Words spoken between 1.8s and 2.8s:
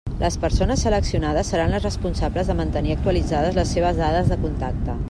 responsables de